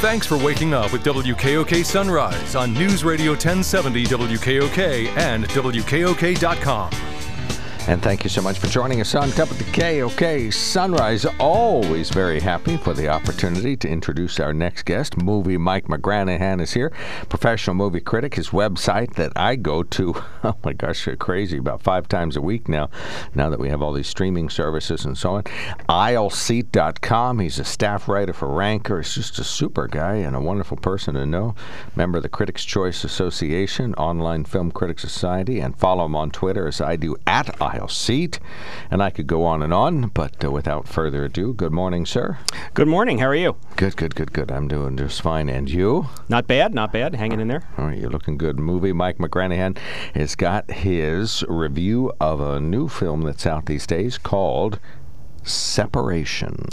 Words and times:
Thanks 0.00 0.26
for 0.26 0.42
waking 0.42 0.72
up 0.72 0.94
with 0.94 1.04
WKOK 1.04 1.84
Sunrise 1.84 2.54
on 2.54 2.72
News 2.72 3.04
Radio 3.04 3.32
1070 3.32 4.06
WKOK 4.06 5.14
and 5.18 5.44
WKOK.com. 5.44 7.19
And 7.88 8.02
thank 8.02 8.22
you 8.22 8.30
so 8.30 8.42
much 8.42 8.58
for 8.58 8.66
joining 8.68 9.00
us 9.00 9.14
on 9.14 9.30
WKOK 9.30 10.52
Sunrise. 10.52 11.26
Always 11.40 12.10
very 12.10 12.38
happy 12.38 12.76
for 12.76 12.94
the 12.94 13.08
opportunity 13.08 13.76
to 13.78 13.88
introduce 13.88 14.38
our 14.38 14.52
next 14.52 14.84
guest. 14.84 15.16
Movie 15.16 15.56
Mike 15.56 15.86
McGranaghan 15.86 16.60
is 16.60 16.72
here, 16.72 16.92
professional 17.28 17.74
movie 17.74 18.00
critic. 18.00 18.34
His 18.34 18.50
website 18.50 19.14
that 19.14 19.32
I 19.34 19.56
go 19.56 19.82
to, 19.82 20.14
oh 20.44 20.56
my 20.62 20.72
gosh, 20.74 21.06
you're 21.06 21.16
crazy, 21.16 21.56
about 21.56 21.82
five 21.82 22.06
times 22.06 22.36
a 22.36 22.40
week 22.40 22.68
now, 22.68 22.90
now 23.34 23.50
that 23.50 23.58
we 23.58 23.70
have 23.70 23.82
all 23.82 23.92
these 23.92 24.06
streaming 24.06 24.50
services 24.50 25.04
and 25.04 25.16
so 25.16 25.36
on. 25.36 25.44
Aisleseat.com. 25.88 27.38
He's 27.40 27.58
a 27.58 27.64
staff 27.64 28.08
writer 28.08 28.34
for 28.34 28.48
Ranker. 28.48 28.98
He's 28.98 29.14
just 29.14 29.38
a 29.38 29.44
super 29.44 29.88
guy 29.88 30.16
and 30.16 30.36
a 30.36 30.40
wonderful 30.40 30.76
person 30.76 31.14
to 31.14 31.26
know. 31.26 31.54
Member 31.96 32.18
of 32.18 32.22
the 32.22 32.28
Critics' 32.28 32.64
Choice 32.64 33.04
Association, 33.04 33.94
Online 33.94 34.44
Film 34.44 34.70
Critics 34.70 35.02
Society, 35.02 35.60
and 35.60 35.76
follow 35.76 36.04
him 36.04 36.14
on 36.14 36.30
Twitter 36.30 36.68
as 36.68 36.80
I 36.80 36.96
do 36.96 37.16
at 37.26 37.60
aisle 37.70 37.88
seat. 37.88 38.40
And 38.90 39.02
I 39.02 39.10
could 39.10 39.26
go 39.26 39.44
on 39.44 39.62
and 39.62 39.72
on, 39.72 40.08
but 40.08 40.44
uh, 40.44 40.50
without 40.50 40.88
further 40.88 41.24
ado, 41.24 41.52
good 41.52 41.72
morning, 41.72 42.06
sir. 42.06 42.38
Good 42.74 42.88
morning. 42.88 43.18
How 43.18 43.26
are 43.26 43.34
you? 43.34 43.56
Good, 43.76 43.96
good, 43.96 44.14
good, 44.14 44.32
good. 44.32 44.50
I'm 44.50 44.68
doing 44.68 44.96
just 44.96 45.22
fine. 45.22 45.48
And 45.48 45.70
you? 45.70 46.08
Not 46.28 46.46
bad, 46.46 46.74
not 46.74 46.92
bad. 46.92 47.14
Hanging 47.14 47.40
in 47.40 47.48
there. 47.48 47.62
All 47.78 47.86
right, 47.86 47.98
you're 47.98 48.10
looking 48.10 48.38
good. 48.38 48.58
Movie 48.58 48.92
Mike 48.92 49.18
McGranaghan 49.18 49.78
has 50.14 50.34
got 50.34 50.70
his 50.70 51.44
review 51.48 52.12
of 52.20 52.40
a 52.40 52.60
new 52.60 52.88
film 52.88 53.22
that's 53.22 53.46
out 53.46 53.66
these 53.66 53.86
days 53.86 54.18
called 54.18 54.78
Separation. 55.42 56.68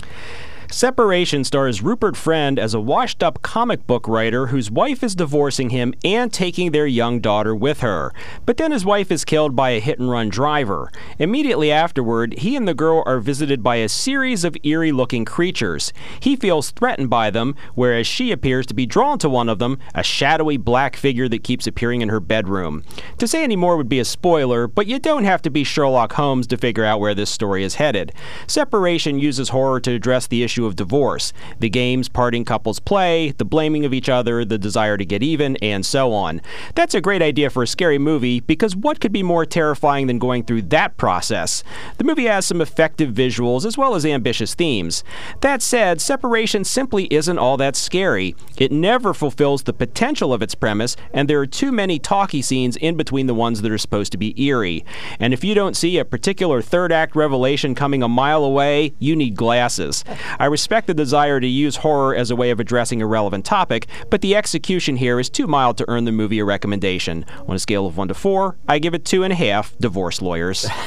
Separation 0.70 1.46
stars 1.46 1.82
Rupert 1.82 2.18
Friend 2.18 2.60
as 2.60 2.74
a 2.74 2.80
washed 2.80 3.24
up 3.24 3.42
comic 3.42 3.88
book 3.88 4.06
writer 4.06 4.48
whose 4.48 4.70
wife 4.70 5.02
is 5.02 5.16
divorcing 5.16 5.70
him 5.70 5.94
and 6.04 6.32
taking 6.32 6.72
their 6.72 6.86
young 6.86 7.22
daughter 7.22 7.56
with 7.56 7.80
her. 7.80 8.14
But 8.46 8.58
then 8.58 8.72
his 8.72 8.86
wife 8.86 9.10
is 9.10 9.24
killed 9.24 9.56
by 9.56 9.72
a 9.72 9.80
hit 9.80 9.98
and 9.98 10.12
run 10.12 10.30
driver. 10.30 10.92
Immediately 11.20 11.72
afterward, 11.72 12.40
he 12.40 12.58
and 12.58 12.68
the 12.68 12.74
girl 12.74 13.02
are 13.06 13.22
visited 13.22 13.64
by 13.64 13.78
a 13.78 13.88
series 13.88 14.44
of 14.44 14.58
eerie 14.64 14.92
looking 14.92 15.24
creatures. 15.24 15.94
He 16.20 16.36
feels 16.36 16.72
threatened 16.72 17.10
by 17.10 17.30
them, 17.30 17.56
whereas 17.74 18.06
she 18.06 18.34
appears 18.34 18.66
to 18.68 18.74
be 18.74 18.86
drawn 18.86 19.20
to 19.20 19.30
one 19.30 19.48
of 19.48 19.60
them, 19.60 19.80
a 19.96 20.04
shadowy 20.04 20.58
black 20.58 20.98
figure 20.98 21.30
that 21.30 21.46
keeps 21.46 21.66
appearing 21.66 22.02
in 22.02 22.10
her 22.10 22.20
bedroom. 22.20 22.84
To 23.20 23.28
say 23.28 23.42
any 23.42 23.56
more 23.56 23.78
would 23.78 23.90
be 23.90 24.00
a 24.00 24.06
spoiler, 24.06 24.68
but 24.68 24.86
you 24.86 25.00
don't 25.00 25.24
have 25.24 25.42
to 25.44 25.50
be 25.50 25.64
Sherlock 25.64 26.14
Holmes 26.14 26.46
to 26.48 26.58
figure 26.58 26.84
out 26.84 27.00
where 27.00 27.16
this 27.16 27.30
story 27.30 27.64
is 27.64 27.76
headed. 27.76 28.12
Separation 28.48 29.18
uses 29.18 29.50
horror 29.50 29.80
to 29.80 29.94
address 29.94 30.28
the 30.28 30.44
issue 30.44 30.57
issue 30.58 30.66
of 30.66 30.76
divorce, 30.76 31.34
the 31.60 31.70
games 31.70 32.10
parting 32.10 32.44
couples 32.44 32.80
play, 32.80 33.30
the 33.38 33.46
blaming 33.46 33.86
of 33.86 33.94
each 33.94 34.10
other, 34.10 34.44
the 34.44 34.58
desire 34.58 34.98
to 34.98 35.06
get 35.06 35.22
even, 35.22 35.56
and 35.58 35.86
so 35.86 36.12
on. 36.12 36.42
That's 36.74 36.96
a 36.96 37.02
great 37.02 37.22
idea 37.22 37.52
for 37.52 37.62
a 37.62 37.68
scary 37.68 38.00
movie 38.00 38.40
because 38.40 38.76
what 38.76 39.00
could 39.00 39.12
be 39.12 39.22
more 39.22 39.46
terrifying 39.46 40.08
than 40.08 40.18
going 40.18 40.46
through 40.46 40.64
that 40.64 40.98
process? 40.98 41.64
The 42.00 42.04
movie 42.04 42.26
has 42.26 42.48
some 42.48 42.60
effective 42.60 43.14
visuals 43.14 43.66
as 43.66 43.78
well 43.78 43.94
as 43.94 44.04
ambitious 44.04 44.56
themes. 44.56 45.04
That 45.42 45.62
said, 45.62 46.02
separation 46.02 46.64
simply 46.64 47.06
isn't 47.14 47.38
all 47.38 47.58
that 47.58 47.76
scary. 47.76 48.36
It 48.58 48.72
never 48.72 49.14
fulfills 49.14 49.62
the 49.62 49.74
potential 49.74 50.34
of 50.34 50.42
its 50.42 50.56
premise, 50.56 50.96
and 51.14 51.30
there 51.30 51.40
are 51.40 51.46
too 51.46 51.72
many 51.72 52.00
talky 52.00 52.42
scenes 52.42 52.78
in 52.78 52.98
between 52.98 53.28
the 53.28 53.36
ones 53.36 53.62
that 53.62 53.72
are 53.72 53.78
supposed 53.78 54.12
to 54.14 54.18
be 54.18 54.34
eerie. 54.42 54.84
And 55.20 55.36
if 55.36 55.44
you 55.44 55.54
don't 55.54 55.78
see 55.78 56.00
a 56.00 56.06
particular 56.06 56.64
third 56.64 56.92
act 56.92 57.16
revelation 57.16 57.76
coming 57.76 58.02
a 58.02 58.08
mile 58.08 58.44
away, 58.44 58.94
you 58.98 59.16
need 59.16 59.36
glasses. 59.36 60.04
Respect 60.48 60.88
the 60.88 60.94
desire 60.94 61.40
to 61.40 61.48
use 61.48 61.78
horror 61.78 62.16
as 62.16 62.32
a 62.32 62.36
way 62.36 62.50
of 62.50 62.60
addressing 62.60 63.02
a 63.02 63.06
relevant 63.08 63.46
topic, 63.46 63.88
but 64.10 64.22
the 64.22 64.36
execution 64.36 64.98
here 64.98 65.20
is 65.20 65.30
too 65.30 65.48
mild 65.48 65.78
to 65.78 65.86
earn 65.88 66.06
the 66.06 66.12
movie 66.12 66.40
a 66.40 66.46
recommendation. 66.46 67.26
On 67.48 67.56
a 67.56 67.60
scale 67.60 67.86
of 67.86 67.98
1 67.98 68.08
to 68.10 68.14
4, 68.14 68.58
I 68.68 68.80
give 68.80 68.94
it 68.94 69.04
2.5 69.04 69.78
divorce 69.80 70.22
lawyers. 70.22 70.68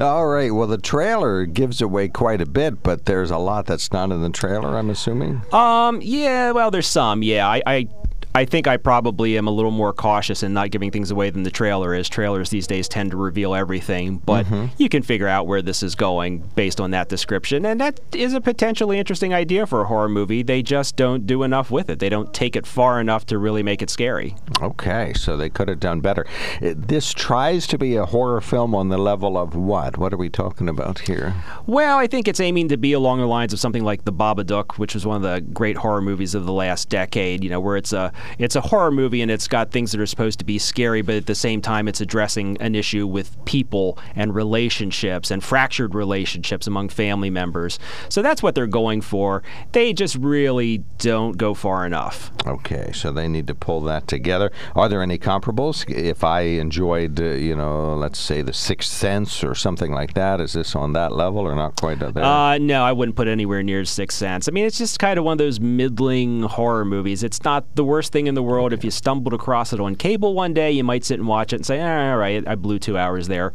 All 0.00 0.26
right. 0.26 0.50
Well, 0.52 0.66
the 0.66 0.78
trailer 0.78 1.44
gives 1.46 1.80
away 1.80 2.08
quite 2.08 2.40
a 2.40 2.46
bit, 2.46 2.82
but 2.82 3.06
there's 3.06 3.30
a 3.30 3.38
lot 3.38 3.66
that's 3.66 3.92
not 3.92 4.10
in 4.10 4.22
the 4.22 4.30
trailer. 4.30 4.76
I'm 4.76 4.90
assuming. 4.90 5.42
Um. 5.52 6.00
Yeah. 6.02 6.52
Well, 6.52 6.70
there's 6.70 6.86
some. 6.86 7.22
Yeah. 7.22 7.48
I. 7.48 7.62
I 7.66 7.88
I 8.34 8.46
think 8.46 8.66
I 8.66 8.78
probably 8.78 9.36
am 9.36 9.46
a 9.46 9.50
little 9.50 9.70
more 9.70 9.92
cautious 9.92 10.42
in 10.42 10.54
not 10.54 10.70
giving 10.70 10.90
things 10.90 11.10
away 11.10 11.28
than 11.30 11.42
the 11.42 11.50
trailer 11.50 11.94
is. 11.94 12.08
Trailers 12.08 12.48
these 12.48 12.66
days 12.66 12.88
tend 12.88 13.10
to 13.10 13.16
reveal 13.16 13.54
everything, 13.54 14.18
but 14.18 14.46
mm-hmm. 14.46 14.66
you 14.78 14.88
can 14.88 15.02
figure 15.02 15.28
out 15.28 15.46
where 15.46 15.60
this 15.60 15.82
is 15.82 15.94
going 15.94 16.38
based 16.54 16.80
on 16.80 16.92
that 16.92 17.08
description. 17.08 17.66
And 17.66 17.80
that 17.80 18.00
is 18.14 18.32
a 18.32 18.40
potentially 18.40 18.98
interesting 18.98 19.34
idea 19.34 19.66
for 19.66 19.82
a 19.82 19.84
horror 19.84 20.08
movie. 20.08 20.42
They 20.42 20.62
just 20.62 20.96
don't 20.96 21.26
do 21.26 21.42
enough 21.42 21.70
with 21.70 21.90
it. 21.90 21.98
They 21.98 22.08
don't 22.08 22.32
take 22.32 22.56
it 22.56 22.66
far 22.66 23.00
enough 23.00 23.26
to 23.26 23.38
really 23.38 23.62
make 23.62 23.82
it 23.82 23.90
scary. 23.90 24.34
Okay, 24.62 25.12
so 25.12 25.36
they 25.36 25.50
could 25.50 25.68
have 25.68 25.80
done 25.80 26.00
better. 26.00 26.26
This 26.60 27.12
tries 27.12 27.66
to 27.66 27.76
be 27.76 27.96
a 27.96 28.06
horror 28.06 28.40
film 28.40 28.74
on 28.74 28.88
the 28.88 28.98
level 28.98 29.36
of 29.36 29.54
what? 29.54 29.98
What 29.98 30.14
are 30.14 30.16
we 30.18 30.30
talking 30.30 30.68
about 30.68 31.00
here? 31.00 31.34
Well, 31.66 31.98
I 31.98 32.06
think 32.06 32.28
it's 32.28 32.40
aiming 32.40 32.68
to 32.68 32.78
be 32.78 32.94
along 32.94 33.20
the 33.20 33.26
lines 33.26 33.52
of 33.52 33.60
something 33.60 33.84
like 33.84 34.04
The 34.06 34.12
Babadook, 34.12 34.78
which 34.78 34.94
was 34.94 35.04
one 35.04 35.16
of 35.16 35.22
the 35.22 35.40
great 35.52 35.76
horror 35.76 36.00
movies 36.00 36.34
of 36.34 36.46
the 36.46 36.52
last 36.52 36.88
decade, 36.88 37.44
you 37.44 37.50
know, 37.50 37.60
where 37.60 37.76
it's 37.76 37.92
a 37.92 38.10
it's 38.38 38.56
a 38.56 38.60
horror 38.60 38.90
movie 38.90 39.22
and 39.22 39.30
it's 39.30 39.48
got 39.48 39.70
things 39.70 39.92
that 39.92 40.00
are 40.00 40.06
supposed 40.06 40.38
to 40.40 40.44
be 40.44 40.58
scary, 40.58 41.02
but 41.02 41.14
at 41.14 41.26
the 41.26 41.34
same 41.34 41.60
time, 41.60 41.88
it's 41.88 42.00
addressing 42.00 42.56
an 42.60 42.74
issue 42.74 43.06
with 43.06 43.42
people 43.44 43.98
and 44.14 44.34
relationships 44.34 45.30
and 45.30 45.42
fractured 45.42 45.94
relationships 45.94 46.66
among 46.66 46.88
family 46.88 47.30
members. 47.30 47.78
So 48.08 48.22
that's 48.22 48.42
what 48.42 48.54
they're 48.54 48.66
going 48.66 49.00
for. 49.00 49.42
They 49.72 49.92
just 49.92 50.16
really 50.16 50.78
don't 50.98 51.36
go 51.36 51.54
far 51.54 51.86
enough. 51.86 52.30
Okay, 52.46 52.92
so 52.92 53.10
they 53.10 53.28
need 53.28 53.46
to 53.46 53.54
pull 53.54 53.80
that 53.82 54.06
together. 54.06 54.50
Are 54.74 54.88
there 54.88 55.02
any 55.02 55.18
comparables? 55.18 55.88
If 55.90 56.24
I 56.24 56.40
enjoyed, 56.42 57.20
uh, 57.20 57.24
you 57.24 57.56
know, 57.56 57.94
let's 57.94 58.18
say 58.18 58.42
The 58.42 58.52
Sixth 58.52 58.90
Sense 58.90 59.42
or 59.42 59.54
something 59.54 59.92
like 59.92 60.14
that, 60.14 60.40
is 60.40 60.52
this 60.52 60.74
on 60.74 60.92
that 60.92 61.12
level 61.12 61.40
or 61.40 61.54
not 61.54 61.80
quite 61.80 61.98
there? 61.98 62.24
Uh, 62.24 62.58
no, 62.58 62.84
I 62.84 62.92
wouldn't 62.92 63.16
put 63.16 63.28
anywhere 63.28 63.62
near 63.62 63.84
Sixth 63.84 64.18
Sense. 64.18 64.48
I 64.48 64.52
mean, 64.52 64.66
it's 64.66 64.78
just 64.78 64.98
kind 64.98 65.18
of 65.18 65.24
one 65.24 65.32
of 65.32 65.38
those 65.38 65.60
middling 65.60 66.42
horror 66.42 66.84
movies. 66.84 67.22
It's 67.22 67.42
not 67.44 67.76
the 67.76 67.84
worst 67.84 68.11
thing 68.12 68.26
in 68.26 68.34
the 68.34 68.42
world. 68.42 68.72
If 68.72 68.84
you 68.84 68.90
stumbled 68.90 69.34
across 69.34 69.72
it 69.72 69.80
on 69.80 69.96
cable 69.96 70.34
one 70.34 70.54
day, 70.54 70.70
you 70.70 70.84
might 70.84 71.04
sit 71.04 71.18
and 71.18 71.26
watch 71.26 71.52
it 71.52 71.56
and 71.56 71.66
say, 71.66 71.80
all 71.80 72.16
right, 72.16 72.46
I 72.46 72.54
blew 72.54 72.78
two 72.78 72.96
hours 72.96 73.26
there. 73.26 73.52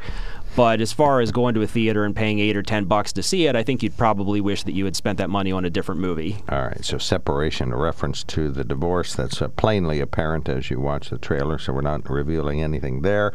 But 0.57 0.81
as 0.81 0.91
far 0.91 1.21
as 1.21 1.31
going 1.31 1.53
to 1.53 1.61
a 1.61 1.67
theater 1.67 2.03
and 2.03 2.15
paying 2.15 2.39
eight 2.39 2.57
or 2.57 2.63
ten 2.63 2.85
bucks 2.85 3.13
to 3.13 3.21
see 3.21 3.45
it, 3.45 3.55
I 3.55 3.61
think 3.61 3.83
you'd 3.83 3.95
probably 3.95 4.41
wish 4.41 4.63
that 4.63 4.71
you 4.71 4.85
had 4.85 4.95
spent 4.95 5.19
that 5.19 5.29
money 5.29 5.51
on 5.51 5.65
a 5.65 5.69
different 5.69 6.01
movie. 6.01 6.37
All 6.49 6.63
right. 6.63 6.83
So 6.83 6.97
separation, 6.97 7.71
a 7.71 7.77
reference 7.77 8.23
to 8.23 8.49
the 8.49 8.63
divorce, 8.63 9.13
that's 9.13 9.39
uh, 9.39 9.49
plainly 9.49 9.99
apparent 9.99 10.49
as 10.49 10.71
you 10.71 10.79
watch 10.79 11.11
the 11.11 11.19
trailer. 11.19 11.59
So 11.59 11.73
we're 11.73 11.81
not 11.81 12.09
revealing 12.09 12.63
anything 12.63 13.03
there. 13.03 13.33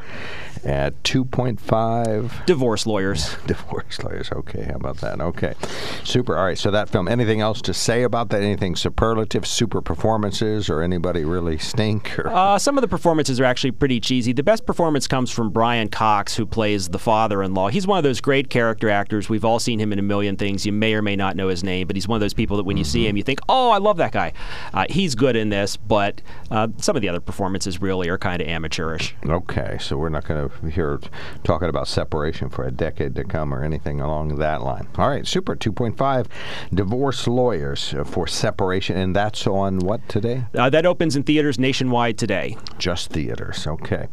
At 0.65 1.05
two 1.05 1.25
point 1.25 1.61
five. 1.61 2.45
Divorce 2.47 2.87
lawyers. 2.87 3.37
divorce 3.47 4.03
lawyers. 4.03 4.33
Okay. 4.33 4.65
How 4.65 4.75
about 4.75 4.97
that? 4.99 5.21
Okay. 5.21 5.55
Super. 6.03 6.37
All 6.37 6.45
right. 6.45 6.59
So 6.59 6.73
that 6.73 6.89
film. 6.89 7.07
Anything 7.07 7.41
else 7.41 7.63
to 7.63 7.73
say 7.75 8.03
about 8.03 8.31
that? 8.31 8.43
Anything 8.43 8.75
superlative, 8.75 9.47
super 9.47 9.81
performances, 9.81 10.69
or 10.69 10.83
anybody 10.83 11.25
really 11.25 11.59
stink? 11.59 12.19
Or? 12.19 12.27
Uh, 12.27 12.59
some 12.59 12.77
of 12.77 12.83
the 12.83 12.89
performances 12.89 13.39
are 13.39 13.45
actually 13.45 13.71
pretty 13.71 14.01
cheesy. 14.01 14.33
The 14.33 14.43
best 14.43 14.67
performance 14.67 15.07
comes 15.07 15.31
from 15.31 15.51
Brian 15.51 15.89
Cox, 15.89 16.35
who 16.35 16.47
plays 16.47 16.89
the 16.89 16.99
father-in-law. 17.13 17.69
He's 17.69 17.87
one 17.87 17.99
of 17.99 18.05
those 18.05 18.23
great 18.23 18.49
character 18.49 18.89
actors. 18.89 19.29
We've 19.29 19.45
all 19.45 19.59
seen 19.59 19.79
him 19.79 19.93
in 19.93 19.99
a 19.99 20.03
million 20.03 20.35
things. 20.35 20.65
You 20.65 20.73
may 20.73 20.95
or 20.95 21.03
may 21.03 21.15
not 21.15 21.37
know 21.37 21.49
his 21.49 21.63
name, 21.63 21.87
but 21.87 21.95
he's 21.95 22.09
one 22.09 22.17
of 22.17 22.23
those 22.23 22.33
people 22.33 22.57
that 22.57 22.63
when 22.63 22.79
you 22.79 22.85
mm-hmm. 22.85 22.91
see 22.91 23.07
him, 23.07 23.19
you 23.19 23.23
think, 23.23 23.39
"Oh, 23.51 23.69
I 23.69 23.77
love 23.77 23.99
that 23.99 24.13
guy." 24.13 24.33
Uh, 24.73 24.87
he's 24.89 25.15
good 25.15 25.37
in 25.37 25.51
this, 25.51 25.77
but 25.77 26.23
uh, 26.51 26.69
some 26.79 26.97
of 26.97 27.03
the 27.03 27.11
other 27.11 27.21
performances 27.21 27.83
really 27.83 28.09
are 28.09 28.17
kind 28.17 28.41
of 28.41 28.49
amateurish. 28.49 29.15
Okay, 29.27 29.77
so 29.79 29.99
we're 29.99 30.09
not 30.09 30.27
going 30.27 30.49
to 30.49 30.71
hear 30.71 31.01
talking 31.45 31.69
about 31.69 31.87
separation 31.87 32.49
for 32.49 32.65
a 32.65 32.71
decade 32.71 33.15
to 33.17 33.25
come 33.25 33.53
or 33.53 33.63
anything 33.63 34.01
along 34.01 34.37
that 34.37 34.63
line. 34.63 34.89
All 34.97 35.11
right, 35.11 35.27
super. 35.27 35.55
2.5 35.55 36.29
divorce 36.73 37.27
lawyers 37.27 37.95
for 38.07 38.27
separation, 38.27 38.97
and 38.97 39.15
that's 39.15 39.47
on 39.47 39.81
what 39.81 40.09
today? 40.09 40.47
Uh, 40.55 40.71
that 40.71 40.87
opens 40.87 41.15
in 41.15 41.25
theaters 41.25 41.59
nationwide 41.59 42.17
today. 42.17 42.57
Just 42.79 43.11
theaters. 43.11 43.67
Okay. 43.67 44.09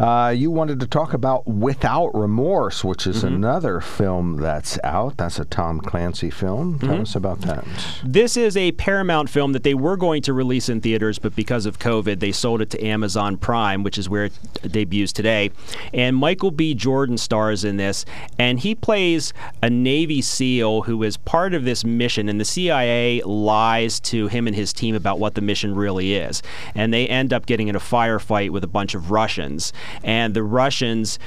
Uh, 0.00 0.34
you 0.36 0.50
wanted 0.50 0.80
to 0.80 0.88
talk 0.88 1.14
about 1.14 1.46
Without 1.46 2.10
Remorse, 2.24 2.82
which 2.82 3.06
is 3.06 3.18
mm-hmm. 3.18 3.34
another 3.34 3.82
film 3.82 4.38
that's 4.38 4.78
out. 4.82 5.18
That's 5.18 5.38
a 5.38 5.44
Tom 5.44 5.78
Clancy 5.78 6.30
film. 6.30 6.78
Tell 6.78 6.88
mm-hmm. 6.88 7.02
us 7.02 7.14
about 7.14 7.42
that. 7.42 7.66
This 8.02 8.38
is 8.38 8.56
a 8.56 8.72
Paramount 8.72 9.28
film 9.28 9.52
that 9.52 9.62
they 9.62 9.74
were 9.74 9.98
going 9.98 10.22
to 10.22 10.32
release 10.32 10.70
in 10.70 10.80
theaters, 10.80 11.18
but 11.18 11.36
because 11.36 11.66
of 11.66 11.78
COVID, 11.78 12.20
they 12.20 12.32
sold 12.32 12.62
it 12.62 12.70
to 12.70 12.82
Amazon 12.82 13.36
Prime, 13.36 13.82
which 13.82 13.98
is 13.98 14.08
where 14.08 14.24
it 14.24 14.32
debuts 14.62 15.12
today. 15.12 15.50
And 15.92 16.16
Michael 16.16 16.50
B. 16.50 16.72
Jordan 16.72 17.18
stars 17.18 17.62
in 17.62 17.76
this, 17.76 18.06
and 18.38 18.58
he 18.58 18.74
plays 18.74 19.34
a 19.62 19.68
Navy 19.68 20.22
SEAL 20.22 20.82
who 20.82 21.02
is 21.02 21.18
part 21.18 21.52
of 21.52 21.64
this 21.64 21.84
mission, 21.84 22.30
and 22.30 22.40
the 22.40 22.44
CIA 22.46 23.20
lies 23.22 24.00
to 24.00 24.28
him 24.28 24.46
and 24.46 24.56
his 24.56 24.72
team 24.72 24.94
about 24.94 25.18
what 25.18 25.34
the 25.34 25.42
mission 25.42 25.74
really 25.74 26.14
is. 26.14 26.42
And 26.74 26.90
they 26.90 27.06
end 27.06 27.34
up 27.34 27.44
getting 27.44 27.68
in 27.68 27.76
a 27.76 27.80
firefight 27.80 28.48
with 28.48 28.64
a 28.64 28.68
bunch 28.68 28.94
of 28.94 29.10
Russians. 29.10 29.74
And 30.02 30.32
the 30.32 30.42
Russians 30.42 31.18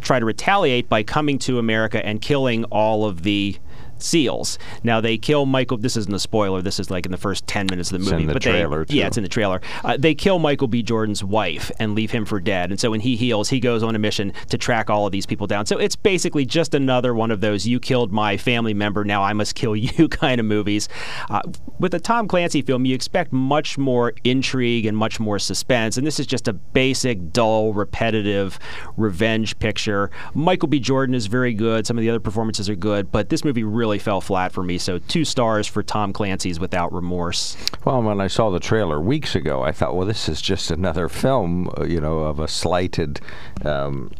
try 0.00 0.18
to 0.18 0.24
retaliate 0.24 0.88
by 0.88 1.02
coming 1.02 1.38
to 1.40 1.58
America 1.58 2.04
and 2.04 2.20
killing 2.20 2.64
all 2.64 3.04
of 3.04 3.22
the 3.22 3.56
seals. 4.02 4.58
Now 4.82 5.00
they 5.00 5.16
kill 5.18 5.46
Michael. 5.46 5.76
This 5.78 5.96
isn't 5.96 6.14
a 6.14 6.18
spoiler. 6.18 6.62
This 6.62 6.78
is 6.78 6.90
like 6.90 7.06
in 7.06 7.12
the 7.12 7.18
first 7.18 7.46
ten 7.46 7.66
minutes 7.70 7.90
of 7.92 7.98
the 7.98 8.02
It's 8.04 8.10
movie. 8.12 8.22
in 8.24 8.28
the 8.28 8.40
trailer, 8.40 8.84
they, 8.84 8.94
yeah, 8.94 9.06
it's 9.06 9.16
in 9.16 9.22
the 9.22 9.28
trailer. 9.28 9.60
Uh, 9.84 9.96
they 9.98 10.14
kill 10.14 10.38
Michael 10.38 10.68
B. 10.68 10.82
Jordan's 10.82 11.22
wife 11.24 11.70
and 11.78 11.94
leave 11.94 12.10
him 12.10 12.24
for 12.24 12.40
dead. 12.40 12.70
And 12.70 12.80
so 12.80 12.90
when 12.90 13.00
he 13.00 13.16
heals, 13.16 13.48
he 13.48 13.60
goes 13.60 13.82
on 13.82 13.94
a 13.94 13.98
mission 13.98 14.32
to 14.48 14.58
track 14.58 14.90
all 14.90 15.06
of 15.06 15.12
these 15.12 15.26
people 15.26 15.46
down. 15.46 15.66
So 15.66 15.78
it's 15.78 15.96
basically 15.96 16.44
just 16.46 16.74
another 16.74 17.14
one 17.14 17.30
of 17.30 17.40
those 17.40 17.66
"you 17.66 17.80
killed 17.80 18.12
my 18.12 18.36
family 18.36 18.74
member, 18.74 19.04
now 19.04 19.22
I 19.22 19.32
must 19.32 19.54
kill 19.54 19.76
you" 19.76 20.08
kind 20.08 20.40
of 20.40 20.46
movies. 20.46 20.88
Uh, 21.30 21.40
with 21.78 21.94
a 21.94 22.00
Tom 22.00 22.28
Clancy 22.28 22.62
film, 22.62 22.84
you 22.84 22.94
expect 22.94 23.32
much 23.32 23.76
more 23.78 24.12
intrigue 24.24 24.86
and 24.86 24.96
much 24.96 25.18
more 25.20 25.38
suspense, 25.38 25.96
and 25.96 26.06
this 26.06 26.18
is 26.20 26.26
just 26.26 26.48
a 26.48 26.52
basic, 26.52 27.32
dull, 27.32 27.72
repetitive 27.72 28.58
revenge 28.96 29.58
picture. 29.58 30.10
Michael 30.34 30.68
B. 30.68 30.78
Jordan 30.80 31.14
is 31.14 31.26
very 31.26 31.52
good. 31.54 31.86
Some 31.86 31.96
of 31.98 32.02
the 32.02 32.10
other 32.10 32.20
performances 32.20 32.68
are 32.68 32.74
good, 32.76 33.10
but 33.12 33.28
this 33.28 33.44
movie 33.44 33.64
really 33.64 33.83
fell 33.98 34.20
flat 34.20 34.52
for 34.52 34.62
me. 34.62 34.78
So 34.78 34.98
two 34.98 35.24
stars 35.24 35.66
for 35.66 35.82
Tom 35.82 36.12
Clancy's 36.12 36.58
Without 36.58 36.92
Remorse. 36.92 37.56
Well, 37.84 38.02
when 38.02 38.20
I 38.20 38.26
saw 38.26 38.50
the 38.50 38.60
trailer 38.60 39.00
weeks 39.00 39.34
ago, 39.34 39.62
I 39.62 39.72
thought, 39.72 39.94
well, 39.94 40.06
this 40.06 40.28
is 40.28 40.40
just 40.40 40.70
another 40.70 41.08
film, 41.08 41.70
uh, 41.78 41.84
you 41.84 42.00
know, 42.00 42.20
of 42.20 42.40
a 42.40 42.48
slighted 42.48 43.20
um, 43.64 44.10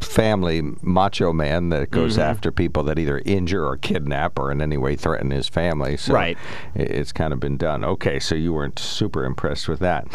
family 0.00 0.62
macho 0.82 1.32
man 1.32 1.68
that 1.70 1.90
goes 1.90 2.06
Mm-hmm. 2.16 2.20
after 2.22 2.52
people 2.52 2.82
that 2.84 2.98
either 2.98 3.20
injure 3.26 3.66
or 3.66 3.76
kidnap 3.76 4.38
or 4.38 4.50
in 4.52 4.62
any 4.62 4.76
way 4.76 4.94
threaten 4.96 5.30
his 5.30 5.48
family. 5.48 5.96
So 5.96 6.14
Right. 6.14 6.38
It's 6.74 7.12
kind 7.12 7.32
of 7.32 7.40
been 7.40 7.56
done. 7.56 7.84
Okay, 7.84 8.18
so 8.20 8.34
you 8.34 8.52
weren't 8.52 8.78
super 8.78 9.24
impressed 9.24 9.68
with 9.68 9.80
that. 9.80 10.06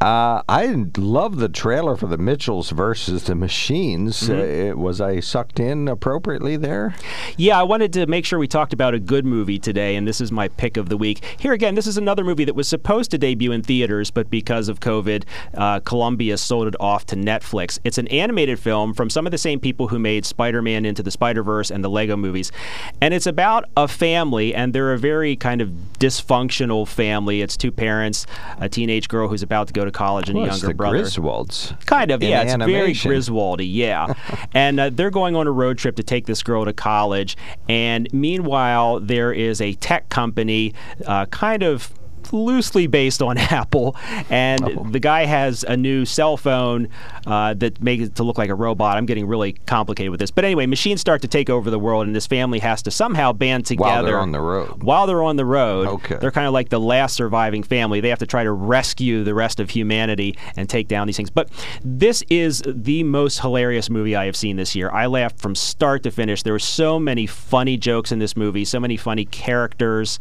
Uh, 0.00 0.42
I 0.48 0.86
love 0.96 1.36
the 1.36 1.48
trailer 1.48 1.96
for 1.96 2.06
the 2.06 2.16
Mitchells 2.16 2.70
versus 2.70 3.24
the 3.24 3.34
Machines. 3.34 4.22
Mm-hmm. 4.22 4.32
Uh, 4.32 4.44
it, 4.70 4.78
was 4.78 5.00
I 5.00 5.20
sucked 5.20 5.60
in 5.60 5.86
appropriately 5.86 6.56
there? 6.56 6.94
Yeah, 7.36 7.60
I 7.60 7.62
wanted 7.62 7.92
to 7.94 8.06
make 8.06 8.24
sure 8.24 8.38
we 8.38 8.48
talked 8.48 8.72
about 8.72 8.94
a 8.94 8.98
good 8.98 9.24
movie 9.26 9.58
today, 9.58 9.96
and 9.96 10.08
this 10.08 10.20
is 10.20 10.32
my 10.32 10.48
pick 10.48 10.76
of 10.76 10.88
the 10.88 10.96
week. 10.96 11.22
Here 11.38 11.52
again, 11.52 11.74
this 11.74 11.86
is 11.86 11.96
another 11.98 12.24
movie 12.24 12.44
that 12.46 12.54
was 12.54 12.68
supposed 12.68 13.10
to 13.12 13.18
debut 13.18 13.52
in 13.52 13.62
theaters, 13.62 14.10
but 14.10 14.30
because 14.30 14.68
of 14.68 14.80
COVID, 14.80 15.24
uh, 15.54 15.80
Columbia 15.80 16.36
sold 16.38 16.66
it 16.68 16.74
off 16.80 17.04
to 17.06 17.16
Netflix. 17.16 17.78
It's 17.84 17.98
an 17.98 18.08
animated 18.08 18.58
film 18.58 18.94
from 18.94 19.03
some 19.10 19.26
of 19.26 19.32
the 19.32 19.38
same 19.38 19.60
people 19.60 19.88
who 19.88 19.98
made 19.98 20.24
Spider 20.24 20.62
Man 20.62 20.84
Into 20.84 21.02
the 21.02 21.10
Spider 21.10 21.42
Verse 21.42 21.70
and 21.70 21.84
the 21.84 21.90
Lego 21.90 22.16
movies. 22.16 22.52
And 23.00 23.14
it's 23.14 23.26
about 23.26 23.64
a 23.76 23.88
family, 23.88 24.54
and 24.54 24.72
they're 24.72 24.92
a 24.92 24.98
very 24.98 25.36
kind 25.36 25.60
of 25.60 25.68
dysfunctional 25.98 26.86
family. 26.86 27.40
It's 27.42 27.56
two 27.56 27.72
parents, 27.72 28.26
a 28.58 28.68
teenage 28.68 29.08
girl 29.08 29.28
who's 29.28 29.42
about 29.42 29.68
to 29.68 29.72
go 29.72 29.84
to 29.84 29.90
college, 29.90 30.28
and 30.28 30.38
Well, 30.38 30.46
a 30.46 30.48
it's 30.48 30.58
younger 30.62 30.68
the 30.68 30.74
brother. 30.74 31.02
Griswolds. 31.02 31.86
Kind 31.86 32.10
of, 32.10 32.22
yeah. 32.22 32.42
It's 32.42 32.54
very 32.54 32.74
animation. 32.74 33.10
Griswoldy, 33.10 33.68
yeah. 33.70 34.12
and 34.54 34.80
uh, 34.80 34.90
they're 34.90 35.10
going 35.10 35.36
on 35.36 35.46
a 35.46 35.52
road 35.52 35.78
trip 35.78 35.96
to 35.96 36.02
take 36.02 36.26
this 36.26 36.42
girl 36.42 36.64
to 36.64 36.72
college. 36.72 37.36
And 37.68 38.12
meanwhile, 38.12 39.00
there 39.00 39.32
is 39.32 39.60
a 39.60 39.74
tech 39.74 40.08
company, 40.08 40.74
uh, 41.06 41.26
kind 41.26 41.62
of 41.62 41.92
loosely 42.34 42.86
based 42.86 43.22
on 43.22 43.38
Apple, 43.54 43.96
and 44.28 44.62
Oh. 44.64 44.86
the 44.90 45.00
guy 45.00 45.24
has 45.24 45.64
a 45.64 45.76
new 45.76 46.04
cell 46.04 46.36
phone 46.36 46.88
uh, 47.26 47.54
that 47.54 47.80
makes 47.82 48.04
it 48.04 48.14
to 48.16 48.22
look 48.24 48.36
like 48.38 48.50
a 48.50 48.54
robot. 48.54 48.96
I'm 48.98 49.06
getting 49.06 49.26
really 49.26 49.52
complicated 49.52 50.10
with 50.10 50.20
this, 50.20 50.30
but 50.30 50.44
anyway, 50.44 50.66
machines 50.66 51.00
start 51.00 51.22
to 51.22 51.28
take 51.28 51.48
over 51.48 51.70
the 51.70 51.78
world, 51.78 52.06
and 52.06 52.14
this 52.14 52.26
family 52.26 52.58
has 52.58 52.82
to 52.82 52.90
somehow 52.90 53.32
band 53.32 53.64
together 53.66 53.84
While 53.90 54.04
they're 54.04 54.18
on 54.18 54.32
the 54.32 54.40
road. 54.40 54.82
While 54.82 55.06
they're 55.06 55.22
on 55.22 55.36
the 55.36 55.44
road, 55.44 55.86
Okay. 55.88 56.16
they're 56.16 56.30
kind 56.32 56.46
of 56.46 56.52
like 56.52 56.68
the 56.68 56.80
last 56.80 57.14
surviving 57.16 57.62
family. 57.62 58.00
They 58.00 58.08
have 58.10 58.18
to 58.18 58.26
try 58.26 58.42
to 58.44 58.52
rescue 58.52 59.22
the 59.24 59.34
rest 59.34 59.60
of 59.60 59.70
humanity 59.70 60.36
and 60.56 60.68
take 60.68 60.88
down 60.88 61.06
these 61.06 61.16
things. 61.16 61.30
But 61.30 61.48
this 61.84 62.22
is 62.28 62.62
the 62.66 63.04
most 63.04 63.40
hilarious 63.40 63.88
movie 63.88 64.16
I 64.16 64.24
have 64.26 64.36
seen 64.36 64.56
this 64.56 64.74
year. 64.74 64.90
I 64.90 65.06
laughed 65.06 65.38
from 65.38 65.54
start 65.54 66.02
to 66.02 66.10
finish. 66.10 66.42
There 66.42 66.52
were 66.52 66.58
so 66.58 66.98
many 66.98 67.26
funny 67.26 67.76
jokes 67.76 68.10
in 68.12 68.18
this 68.18 68.36
movie, 68.36 68.64
so 68.64 68.80
many 68.80 68.96
funny 68.96 69.24
characters, 69.26 70.18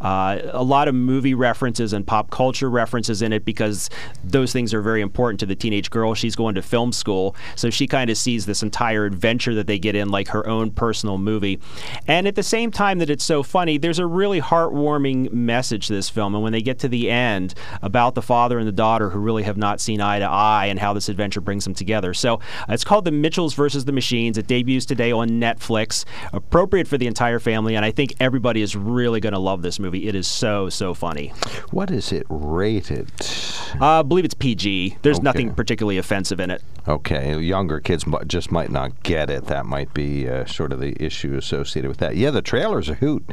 uh, 0.00 0.38
a 0.52 0.62
lot 0.62 0.86
of 0.88 0.94
movie 0.94 1.34
references 1.34 1.55
and 1.62 2.06
pop 2.06 2.30
culture 2.30 2.70
references 2.70 3.22
in 3.22 3.32
it 3.32 3.44
because 3.44 3.90
those 4.22 4.52
things 4.52 4.72
are 4.74 4.82
very 4.82 5.00
important 5.00 5.40
to 5.40 5.46
the 5.46 5.56
teenage 5.56 5.90
girl. 5.90 6.14
She's 6.14 6.36
going 6.36 6.54
to 6.54 6.62
film 6.62 6.92
school, 6.92 7.34
so 7.54 7.70
she 7.70 7.86
kind 7.86 8.10
of 8.10 8.16
sees 8.16 8.46
this 8.46 8.62
entire 8.62 9.04
adventure 9.04 9.54
that 9.54 9.66
they 9.66 9.78
get 9.78 9.94
in 9.94 10.10
like 10.10 10.28
her 10.28 10.46
own 10.46 10.70
personal 10.70 11.18
movie. 11.18 11.60
And 12.06 12.28
at 12.28 12.34
the 12.34 12.42
same 12.42 12.70
time 12.70 12.98
that 12.98 13.10
it's 13.10 13.24
so 13.24 13.42
funny, 13.42 13.78
there's 13.78 13.98
a 13.98 14.06
really 14.06 14.40
heartwarming 14.40 15.32
message 15.32 15.88
to 15.88 15.94
this 15.94 16.08
film. 16.08 16.34
And 16.34 16.42
when 16.42 16.52
they 16.52 16.62
get 16.62 16.78
to 16.80 16.88
the 16.88 17.10
end 17.10 17.54
about 17.82 18.14
the 18.14 18.22
father 18.22 18.58
and 18.58 18.66
the 18.66 18.72
daughter 18.72 19.10
who 19.10 19.18
really 19.18 19.42
have 19.44 19.56
not 19.56 19.80
seen 19.80 20.00
eye 20.00 20.18
to 20.18 20.24
eye 20.24 20.66
and 20.66 20.78
how 20.78 20.92
this 20.92 21.08
adventure 21.08 21.40
brings 21.40 21.64
them 21.64 21.74
together. 21.74 22.14
So 22.14 22.34
uh, 22.34 22.40
it's 22.70 22.84
called 22.84 23.04
The 23.04 23.12
Mitchells 23.12 23.54
versus 23.54 23.84
the 23.84 23.92
Machines. 23.92 24.38
It 24.38 24.46
debuts 24.46 24.86
today 24.86 25.12
on 25.12 25.28
Netflix, 25.30 26.04
appropriate 26.32 26.88
for 26.88 26.98
the 26.98 27.06
entire 27.06 27.38
family. 27.38 27.76
And 27.76 27.84
I 27.84 27.90
think 27.90 28.14
everybody 28.20 28.62
is 28.62 28.76
really 28.76 29.20
going 29.20 29.32
to 29.32 29.38
love 29.38 29.62
this 29.62 29.78
movie. 29.78 30.08
It 30.08 30.14
is 30.14 30.26
so, 30.26 30.68
so 30.68 30.94
funny. 30.94 31.32
What 31.70 31.90
is 31.90 32.12
it 32.12 32.26
rated? 32.28 33.10
Uh, 33.80 34.00
I 34.00 34.02
believe 34.02 34.24
it's 34.24 34.34
PG. 34.34 34.98
There's 35.02 35.16
Okay. 35.18 35.24
nothing 35.24 35.54
particularly 35.54 35.98
offensive 35.98 36.40
in 36.40 36.50
it. 36.50 36.62
Okay, 36.88 37.36
younger 37.40 37.80
kids 37.80 38.04
just 38.28 38.52
might 38.52 38.70
not 38.70 39.02
get 39.02 39.28
it. 39.28 39.46
That 39.46 39.66
might 39.66 39.92
be 39.92 40.28
uh, 40.28 40.44
sort 40.46 40.72
of 40.72 40.78
the 40.78 40.94
issue 41.04 41.34
associated 41.36 41.88
with 41.88 41.98
that. 41.98 42.14
Yeah, 42.14 42.30
the 42.30 42.42
trailer's 42.42 42.88
a 42.88 42.94
hoot, 42.94 43.24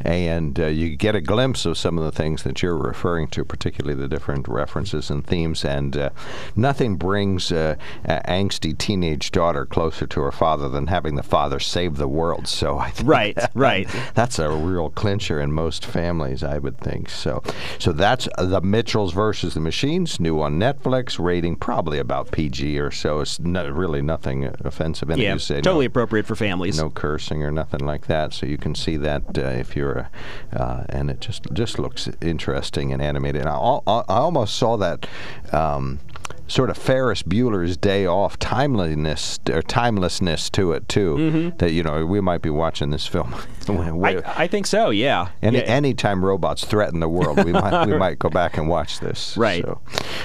and 0.00 0.58
uh, 0.58 0.66
you 0.66 0.96
get 0.96 1.14
a 1.14 1.20
glimpse 1.20 1.66
of 1.66 1.76
some 1.76 1.98
of 1.98 2.04
the 2.04 2.12
things 2.12 2.42
that 2.44 2.62
you're 2.62 2.76
referring 2.76 3.28
to, 3.28 3.44
particularly 3.44 4.00
the 4.00 4.08
different 4.08 4.48
references 4.48 5.10
and 5.10 5.26
themes. 5.26 5.62
And 5.62 5.94
uh, 5.94 6.10
nothing 6.56 6.96
brings 6.96 7.52
uh, 7.52 7.76
a 8.06 8.20
angsty 8.26 8.76
teenage 8.76 9.30
daughter 9.30 9.66
closer 9.66 10.06
to 10.06 10.20
her 10.22 10.32
father 10.32 10.70
than 10.70 10.86
having 10.86 11.14
the 11.16 11.22
father 11.22 11.60
save 11.60 11.96
the 11.98 12.08
world. 12.08 12.48
So 12.48 12.78
I 12.78 12.90
think 12.90 13.08
Right, 13.10 13.38
right. 13.54 13.88
that's 14.14 14.38
a 14.38 14.48
real 14.50 14.88
clincher 14.88 15.38
in 15.38 15.52
most 15.52 15.84
families, 15.84 16.42
I 16.42 16.56
would 16.56 16.78
think. 16.78 17.10
So, 17.10 17.42
so 17.78 17.92
that's 17.92 18.28
the 18.38 18.60
Mitchells 18.60 19.12
versus 19.12 19.54
the 19.54 19.60
Machines, 19.60 20.20
new 20.20 20.40
on 20.40 20.58
Netflix, 20.58 21.18
rating 21.22 21.56
probably 21.56 21.98
about 21.98 22.30
PG 22.30 22.78
or 22.78 22.90
so. 22.90 23.20
It's 23.20 23.38
really 23.40 24.02
nothing 24.02 24.46
offensive. 24.60 25.10
And 25.10 25.20
Yeah, 25.20 25.34
you 25.34 25.38
say 25.38 25.56
totally 25.56 25.86
no, 25.86 25.88
appropriate 25.90 26.26
for 26.26 26.34
families. 26.36 26.78
no 26.78 26.90
cursing 26.90 27.42
or 27.42 27.50
nothing 27.50 27.84
like 27.86 28.06
that. 28.06 28.32
So 28.32 28.46
you 28.46 28.58
can 28.58 28.74
see 28.74 28.96
that 28.98 29.38
uh, 29.38 29.40
if 29.42 29.76
you're, 29.76 30.08
a, 30.52 30.60
uh, 30.60 30.84
and 30.88 31.10
it 31.10 31.20
just 31.20 31.46
just 31.52 31.78
looks 31.78 32.08
interesting 32.20 32.92
and 32.92 33.02
animated. 33.02 33.42
And 33.42 33.50
I, 33.50 33.54
al- 33.54 33.82
I 33.86 34.02
almost 34.08 34.56
saw 34.56 34.76
that. 34.78 35.06
Um, 35.52 36.00
Sort 36.48 36.68
of 36.70 36.76
Ferris 36.76 37.22
Bueller's 37.22 37.76
Day 37.76 38.04
Off 38.06 38.38
timeliness 38.38 39.38
or 39.50 39.62
timelessness 39.62 40.50
to 40.50 40.72
it 40.72 40.88
too. 40.88 41.52
That 41.58 41.72
you 41.72 41.82
know 41.82 42.04
we 42.04 42.20
might 42.20 42.42
be 42.42 42.50
watching 42.50 42.90
this 42.90 43.06
film. 43.06 43.34
I, 43.68 44.20
I 44.26 44.46
think 44.48 44.66
so, 44.66 44.90
yeah. 44.90 45.28
Any 45.40 45.58
yeah. 45.58 45.64
anytime 45.64 46.24
robots 46.24 46.64
threaten 46.64 47.00
the 47.00 47.08
world, 47.08 47.44
we 47.44 47.52
might 47.52 47.86
we 47.86 47.96
might 47.98 48.18
go 48.18 48.28
back 48.28 48.58
and 48.58 48.68
watch 48.68 49.00
this. 49.00 49.36
Right. 49.36 49.64
So, 49.64 49.80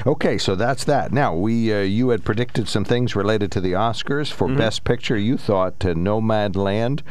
okay, 0.05 0.37
so 0.37 0.55
that's 0.55 0.83
that. 0.85 1.11
Now 1.11 1.35
we 1.35 1.73
uh, 1.73 1.81
you 1.81 2.09
had 2.09 2.25
predicted 2.25 2.67
some 2.67 2.83
things 2.83 3.15
related 3.15 3.51
to 3.53 3.61
the 3.61 3.73
Oscars 3.73 4.31
for 4.31 4.47
Mm-hmm. 4.47 4.57
Best 4.57 4.83
Picture. 4.85 5.17
You 5.17 5.37
thought 5.37 5.85
uh, 5.85 5.89
Nomadland 5.93 7.01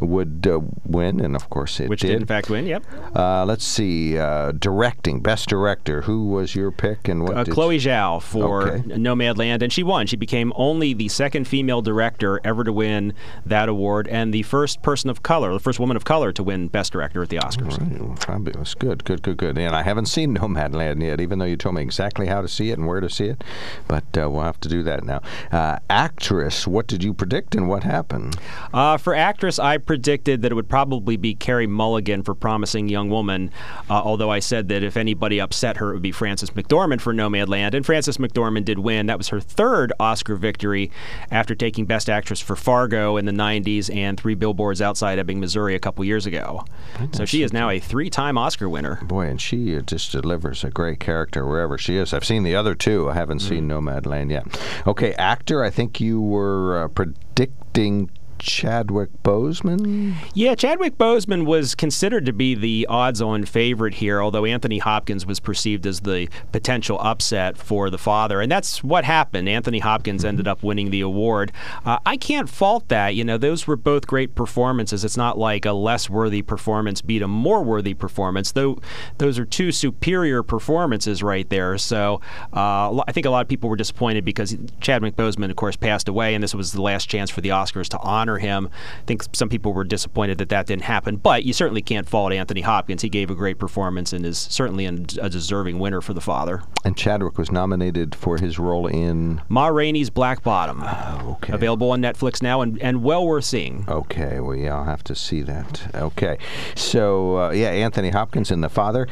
would 0.00 0.46
uh, 0.46 0.60
win, 0.84 1.20
and 1.20 1.34
of 1.34 1.48
course 1.50 1.80
it 1.80 1.88
Which 1.88 2.00
did. 2.00 2.08
did, 2.08 2.20
in 2.20 2.26
fact, 2.26 2.50
win, 2.50 2.66
yep. 2.66 2.84
uh, 3.16 3.44
let's 3.44 3.64
see, 3.64 4.18
uh, 4.18 4.52
directing, 4.52 5.20
Best 5.20 5.48
Director. 5.48 6.02
Who 6.02 6.28
was 6.28 6.54
your 6.54 6.70
pick, 6.70 7.08
and 7.08 7.22
what? 7.22 7.36
Uh, 7.36 7.44
did- 7.44 7.54
Chloe 7.54 7.78
Zhao 7.78 8.20
for 8.22 8.51
Okay. 8.60 8.82
Nomadland, 8.94 9.62
and 9.62 9.72
she 9.72 9.82
won. 9.82 10.06
She 10.06 10.16
became 10.16 10.52
only 10.56 10.92
the 10.94 11.08
second 11.08 11.48
female 11.48 11.82
director 11.82 12.40
ever 12.44 12.64
to 12.64 12.72
win 12.72 13.14
that 13.46 13.68
award, 13.68 14.08
and 14.08 14.32
the 14.32 14.42
first 14.42 14.82
person 14.82 15.10
of 15.10 15.22
color, 15.22 15.52
the 15.52 15.60
first 15.60 15.80
woman 15.80 15.96
of 15.96 16.04
color 16.04 16.32
to 16.32 16.42
win 16.42 16.68
Best 16.68 16.92
Director 16.92 17.22
at 17.22 17.28
the 17.28 17.36
Oscars. 17.36 17.78
Right, 17.78 18.00
well, 18.00 18.16
Fabulous. 18.16 18.74
Good, 18.74 19.04
good, 19.04 19.22
good, 19.22 19.36
good. 19.36 19.58
And 19.58 19.74
I 19.74 19.82
haven't 19.82 20.06
seen 20.06 20.36
Nomadland 20.36 21.02
yet, 21.02 21.20
even 21.20 21.38
though 21.38 21.44
you 21.46 21.56
told 21.56 21.74
me 21.76 21.82
exactly 21.82 22.26
how 22.26 22.42
to 22.42 22.48
see 22.48 22.70
it 22.70 22.78
and 22.78 22.86
where 22.86 23.00
to 23.00 23.08
see 23.08 23.26
it. 23.26 23.42
But 23.88 24.04
uh, 24.16 24.28
we'll 24.30 24.42
have 24.42 24.60
to 24.60 24.68
do 24.68 24.82
that 24.82 25.04
now. 25.04 25.22
Uh, 25.50 25.78
actress, 25.88 26.66
what 26.66 26.86
did 26.86 27.02
you 27.02 27.14
predict 27.14 27.54
and 27.54 27.68
what 27.68 27.84
happened? 27.84 28.36
Uh, 28.72 28.96
for 28.96 29.14
actress, 29.14 29.58
I 29.58 29.78
predicted 29.78 30.42
that 30.42 30.52
it 30.52 30.54
would 30.54 30.68
probably 30.68 31.16
be 31.16 31.34
Carey 31.34 31.66
Mulligan 31.66 32.22
for 32.22 32.34
Promising 32.34 32.88
Young 32.88 33.08
Woman, 33.08 33.50
uh, 33.88 33.94
although 33.94 34.30
I 34.30 34.40
said 34.40 34.68
that 34.68 34.82
if 34.82 34.96
anybody 34.96 35.40
upset 35.40 35.78
her, 35.78 35.90
it 35.90 35.94
would 35.94 36.02
be 36.02 36.12
Frances 36.12 36.50
McDormand 36.50 37.00
for 37.00 37.12
Nomadland. 37.12 37.74
And 37.74 37.84
Frances 37.84 38.18
McDormand 38.18 38.41
did 38.64 38.78
win. 38.78 39.06
That 39.06 39.18
was 39.18 39.28
her 39.28 39.40
third 39.40 39.92
Oscar 40.00 40.36
victory 40.36 40.90
after 41.30 41.54
taking 41.54 41.84
Best 41.86 42.08
Actress 42.10 42.40
for 42.40 42.56
Fargo 42.56 43.16
in 43.16 43.24
the 43.24 43.32
90s 43.32 43.94
and 43.94 44.18
Three 44.18 44.34
Billboards 44.34 44.82
Outside 44.82 45.18
Ebbing, 45.18 45.40
Missouri 45.40 45.74
a 45.74 45.78
couple 45.78 46.04
years 46.04 46.26
ago. 46.26 46.64
So 47.12 47.24
she 47.24 47.42
is 47.42 47.52
now 47.52 47.70
a 47.70 47.78
three 47.78 48.10
time 48.10 48.36
Oscar 48.38 48.68
winner. 48.68 48.98
Boy, 49.04 49.26
and 49.26 49.40
she 49.40 49.76
uh, 49.76 49.80
just 49.82 50.12
delivers 50.12 50.64
a 50.64 50.70
great 50.70 51.00
character 51.00 51.46
wherever 51.46 51.76
she 51.78 51.96
is. 51.96 52.12
I've 52.12 52.24
seen 52.24 52.42
the 52.42 52.54
other 52.56 52.74
two. 52.74 53.08
I 53.10 53.14
haven't 53.14 53.40
seen 53.40 53.68
Mm. 53.68 53.82
Nomadland 53.82 54.30
yet. 54.30 54.46
Okay, 54.86 55.12
actor, 55.14 55.62
I 55.62 55.70
think 55.70 56.00
you 56.00 56.20
were 56.20 56.84
uh, 56.84 56.88
predicting 56.88 58.10
Chadwick 58.42 59.10
Boseman. 59.22 60.14
Yeah, 60.34 60.56
Chadwick 60.56 60.98
Boseman 60.98 61.46
was 61.46 61.76
considered 61.76 62.26
to 62.26 62.32
be 62.32 62.56
the 62.56 62.86
odds-on 62.88 63.44
favorite 63.44 63.94
here, 63.94 64.20
although 64.20 64.44
Anthony 64.44 64.78
Hopkins 64.78 65.24
was 65.24 65.38
perceived 65.38 65.86
as 65.86 66.00
the 66.00 66.28
potential 66.50 66.98
upset 67.00 67.56
for 67.56 67.88
the 67.88 67.98
father, 67.98 68.40
and 68.40 68.50
that's 68.50 68.82
what 68.82 69.04
happened. 69.04 69.48
Anthony 69.48 69.78
Hopkins 69.78 70.24
ended 70.24 70.48
up 70.48 70.62
winning 70.62 70.90
the 70.90 71.00
award. 71.00 71.52
Uh, 71.84 71.98
I 72.04 72.16
can't 72.16 72.48
fault 72.48 72.88
that. 72.88 73.14
You 73.14 73.22
know, 73.22 73.38
those 73.38 73.68
were 73.68 73.76
both 73.76 74.08
great 74.08 74.34
performances. 74.34 75.04
It's 75.04 75.16
not 75.16 75.38
like 75.38 75.64
a 75.64 75.72
less 75.72 76.10
worthy 76.10 76.42
performance 76.42 77.00
beat 77.00 77.22
a 77.22 77.28
more 77.28 77.62
worthy 77.62 77.94
performance. 77.94 78.50
Though 78.52 78.80
those 79.18 79.38
are 79.38 79.44
two 79.44 79.70
superior 79.70 80.42
performances 80.42 81.22
right 81.22 81.48
there. 81.48 81.78
So 81.78 82.20
uh, 82.52 83.02
I 83.06 83.12
think 83.12 83.26
a 83.26 83.30
lot 83.30 83.42
of 83.42 83.48
people 83.48 83.70
were 83.70 83.76
disappointed 83.76 84.24
because 84.24 84.56
Chadwick 84.80 85.14
Boseman, 85.14 85.50
of 85.50 85.56
course, 85.56 85.76
passed 85.76 86.08
away, 86.08 86.34
and 86.34 86.42
this 86.42 86.54
was 86.54 86.72
the 86.72 86.82
last 86.82 87.08
chance 87.08 87.30
for 87.30 87.40
the 87.40 87.50
Oscars 87.50 87.88
to 87.90 87.98
honor 88.00 88.31
him. 88.38 88.68
I 89.00 89.04
think 89.06 89.24
some 89.32 89.48
people 89.48 89.72
were 89.72 89.84
disappointed 89.84 90.38
that 90.38 90.48
that 90.50 90.66
didn't 90.66 90.82
happen, 90.82 91.16
but 91.16 91.44
you 91.44 91.52
certainly 91.52 91.82
can't 91.82 92.08
fault 92.08 92.32
Anthony 92.32 92.60
Hopkins. 92.60 93.02
He 93.02 93.08
gave 93.08 93.30
a 93.30 93.34
great 93.34 93.58
performance 93.58 94.12
and 94.12 94.24
is 94.24 94.38
certainly 94.38 94.86
a 94.86 94.92
deserving 94.92 95.78
winner 95.78 96.00
for 96.00 96.14
the 96.14 96.20
father. 96.20 96.62
And 96.84 96.96
Chadwick 96.96 97.38
was 97.38 97.50
nominated 97.50 98.14
for 98.14 98.38
his 98.38 98.58
role 98.58 98.86
in 98.86 99.40
Ma 99.48 99.68
Rainey's 99.68 100.10
Black 100.10 100.42
Bottom. 100.42 100.82
Oh, 100.84 101.38
okay. 101.42 101.52
Available 101.52 101.90
on 101.90 102.00
Netflix 102.00 102.42
now 102.42 102.60
and, 102.60 102.80
and 102.80 103.02
well 103.02 103.26
worth 103.26 103.44
seeing. 103.44 103.84
Okay, 103.88 104.40
well, 104.40 104.56
yeah, 104.56 104.76
I'll 104.76 104.84
have 104.84 105.04
to 105.04 105.14
see 105.14 105.42
that. 105.42 105.94
Okay, 105.94 106.38
so 106.74 107.38
uh, 107.38 107.50
yeah, 107.50 107.70
Anthony 107.70 108.10
Hopkins 108.10 108.50
and 108.50 108.62
the 108.62 108.68
father. 108.68 109.06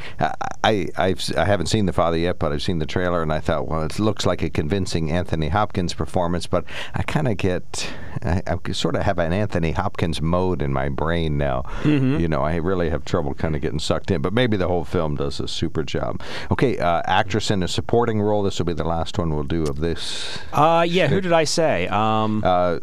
I 0.62 0.88
I've, 0.96 1.22
I 1.36 1.44
haven't 1.44 1.66
seen 1.66 1.86
the 1.86 1.92
father 1.92 2.18
yet, 2.18 2.38
but 2.38 2.52
I've 2.52 2.62
seen 2.62 2.78
the 2.78 2.86
trailer, 2.86 3.22
and 3.22 3.32
I 3.32 3.40
thought, 3.40 3.66
well, 3.66 3.82
it 3.82 3.98
looks 3.98 4.26
like 4.26 4.42
a 4.42 4.50
convincing 4.50 5.10
Anthony 5.10 5.48
Hopkins 5.48 5.94
performance. 5.94 6.46
But 6.46 6.64
I 6.94 7.02
kind 7.02 7.28
of 7.28 7.36
get, 7.36 7.90
I, 8.22 8.42
I, 8.46 8.72
sort 8.72 8.96
of 8.96 9.02
have 9.10 9.18
an 9.18 9.32
Anthony 9.32 9.72
Hopkins 9.72 10.22
mode 10.22 10.62
in 10.62 10.72
my 10.72 10.88
brain 10.88 11.36
now. 11.36 11.62
Mm-hmm. 11.82 12.20
You 12.20 12.28
know, 12.28 12.42
I 12.42 12.56
really 12.56 12.90
have 12.90 13.04
trouble 13.04 13.34
kind 13.34 13.54
of 13.56 13.60
getting 13.60 13.78
sucked 13.78 14.10
in. 14.10 14.22
But 14.22 14.32
maybe 14.32 14.56
the 14.56 14.68
whole 14.68 14.84
film 14.84 15.16
does 15.16 15.40
a 15.40 15.48
super 15.48 15.82
job. 15.82 16.22
Okay, 16.50 16.78
uh, 16.78 17.02
actress 17.06 17.50
in 17.50 17.62
a 17.62 17.68
supporting 17.68 18.20
role. 18.22 18.42
This 18.42 18.58
will 18.58 18.66
be 18.66 18.72
the 18.72 18.84
last 18.84 19.18
one 19.18 19.34
we'll 19.34 19.42
do 19.42 19.64
of 19.64 19.80
this. 19.80 20.38
Uh, 20.52 20.86
yeah. 20.88 21.08
Who 21.08 21.20
did 21.20 21.32
I 21.32 21.44
say? 21.44 21.88
Um, 21.88 22.42
uh, 22.44 22.78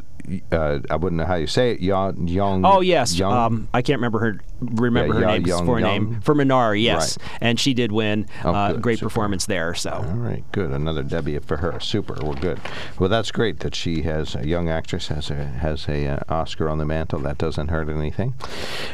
uh, 0.52 0.80
I 0.90 0.96
wouldn't 0.98 1.18
know 1.18 1.26
how 1.26 1.36
you 1.36 1.48
say 1.48 1.72
it. 1.72 1.80
Young, 1.80 2.28
young. 2.28 2.66
Oh 2.66 2.82
yes. 2.82 3.18
Young, 3.18 3.32
um, 3.32 3.70
I 3.74 3.82
can't 3.82 3.98
remember 3.98 4.20
her. 4.20 4.40
Remember 4.60 5.16
yeah, 5.16 5.20
her 5.20 5.28
name 5.28 5.48
young, 5.48 5.66
for 5.66 5.80
name 5.80 6.22
for 6.22 6.36
Minari. 6.36 6.84
Yes, 6.84 7.18
right. 7.20 7.38
and 7.42 7.60
she 7.60 7.74
did 7.74 7.92
win. 7.92 8.28
Oh, 8.44 8.54
uh, 8.54 8.74
great 8.74 9.00
super. 9.00 9.10
performance 9.10 9.46
there. 9.46 9.74
So. 9.74 9.92
All 9.92 10.04
right, 10.04 10.44
good. 10.52 10.72
Another 10.72 11.04
Debbie 11.04 11.40
for 11.40 11.58
her. 11.58 11.80
Super. 11.80 12.18
We're 12.24 12.36
good. 12.36 12.60
Well, 13.00 13.10
that's 13.10 13.32
great 13.32 13.60
that 13.60 13.76
she 13.76 14.04
has 14.04 14.36
a 14.36 14.48
young 14.48 14.70
actress 14.70 15.08
has 15.08 15.30
a 15.30 15.46
has 15.46 15.88
a 15.88 16.08
uh, 16.08 16.20
Oscar 16.30 16.70
on 16.70 16.78
the 16.78 16.86
mantle. 16.86 17.20
That 17.20 17.38
doesn't 17.38 17.70
hurt 17.70 17.90
anything. 17.90 18.34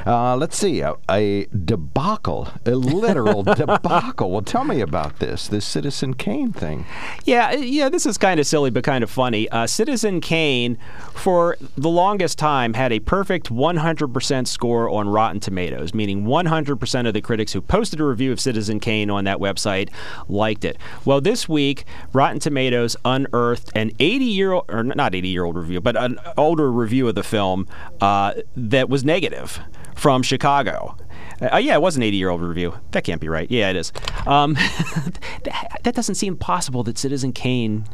Uh, 0.05 0.35
let's 0.35 0.57
see. 0.57 0.81
A, 0.81 0.95
a, 1.09 1.45
debacle, 1.45 2.49
a 2.65 2.71
literal 2.71 3.43
debacle. 3.55 4.31
Well, 4.31 4.41
tell 4.41 4.63
me 4.63 4.81
about 4.81 5.19
this. 5.19 5.47
This 5.47 5.65
Citizen 5.65 6.13
Kane 6.13 6.51
thing. 6.51 6.85
Yeah, 7.25 7.53
yeah. 7.53 7.89
This 7.89 8.05
is 8.05 8.17
kind 8.17 8.39
of 8.39 8.47
silly, 8.47 8.69
but 8.69 8.83
kind 8.83 9.03
of 9.03 9.09
funny. 9.09 9.49
Uh, 9.49 9.67
Citizen 9.67 10.21
Kane 10.21 10.77
for 11.13 11.57
the 11.77 11.89
longest 11.89 12.37
time 12.37 12.73
had 12.73 12.91
a 12.91 12.99
perfect 12.99 13.49
100% 13.49 14.47
score 14.47 14.89
on 14.89 15.09
Rotten 15.09 15.39
Tomatoes, 15.39 15.52
meaning 15.93 16.25
100% 16.25 17.07
of 17.07 17.13
the 17.13 17.21
critics 17.21 17.53
who 17.53 17.61
posted 17.61 17.99
a 17.99 18.03
review 18.03 18.31
of 18.31 18.39
Citizen 18.39 18.79
Kane 18.79 19.09
on 19.09 19.23
that 19.25 19.37
website 19.39 19.89
liked 20.27 20.65
it. 20.65 20.77
Well, 21.05 21.21
this 21.21 21.47
week, 21.47 21.85
Rotten 22.13 22.39
Tomatoes 22.39 22.95
unearthed 23.05 23.71
an 23.75 23.91
80 23.99 24.25
year 24.25 24.51
old, 24.51 24.65
or 24.69 24.83
not 24.83 25.15
80 25.15 25.27
year 25.27 25.45
old 25.45 25.55
review, 25.55 25.81
but 25.81 25.95
an 25.95 26.19
older 26.37 26.71
review 26.71 27.07
of 27.07 27.15
the 27.15 27.23
film 27.23 27.67
uh, 28.01 28.33
that 28.55 28.89
was 28.89 29.03
negative 29.03 29.59
from 29.95 30.23
Chicago. 30.23 30.97
Uh, 31.41 31.57
yeah, 31.57 31.75
it 31.75 31.81
was 31.81 31.97
an 31.97 32.03
80 32.03 32.17
year 32.17 32.29
old 32.29 32.41
review. 32.41 32.73
That 32.91 33.03
can't 33.03 33.21
be 33.21 33.29
right. 33.29 33.49
Yeah, 33.49 33.69
it 33.69 33.75
is. 33.75 33.91
Um, 34.25 34.53
that 35.43 35.93
doesn't 35.93 36.15
seem 36.15 36.37
possible 36.37 36.83
that 36.83 36.97
Citizen 36.97 37.33
Kane 37.33 37.85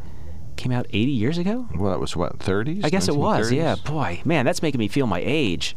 came 0.60 0.72
out 0.72 0.86
80 0.89 1.12
years 1.12 1.38
ago? 1.38 1.68
Well, 1.75 1.94
it 1.94 2.00
was 2.00 2.16
what, 2.16 2.38
30s? 2.39 2.86
I 2.86 2.89
guess 2.89 3.08
it 3.08 3.16
was, 3.16 3.51
yeah. 3.51 3.75
Boy, 3.75 4.22
man, 4.25 4.46
that's 4.46 4.62
making 4.62 4.80
me 4.80 4.88
feel 4.88 5.08
my 5.08 5.22
age. 5.24 5.75